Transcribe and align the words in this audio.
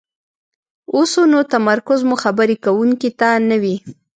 اوسو 0.95 1.21
نو 1.31 1.39
تمرکز 1.53 1.99
مو 2.07 2.15
خبرې 2.23 2.55
کوونکي 2.65 3.09
ته 3.19 3.29
نه 3.49 3.57
وي، 3.61 3.75